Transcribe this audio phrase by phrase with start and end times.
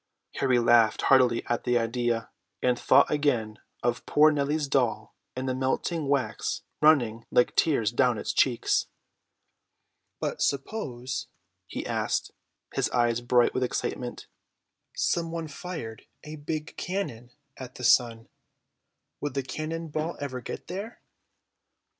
[0.37, 5.53] Harry laughed heartily at the idea, and thought again of poor Nellie's doll and the
[5.53, 8.87] melting wax running like tears down its cheeks.
[10.19, 11.27] "But suppose,"
[11.67, 12.31] he asked,
[12.73, 14.25] his eyes bright with excitement,
[14.95, 18.27] "someone fired a big cannon at the sun.
[19.19, 20.99] Would the cannon ball ever get there?"